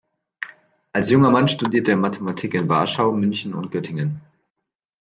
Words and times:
Als 0.93 1.11
junger 1.11 1.29
Mann 1.29 1.47
studierte 1.47 1.91
er 1.91 1.97
Mathematik 1.97 2.55
in 2.55 2.67
Warschau, 2.67 3.11
München 3.11 3.53
und 3.53 3.69
Göttingen. 3.71 4.19